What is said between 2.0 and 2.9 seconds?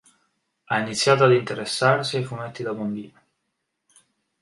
ai fumetti da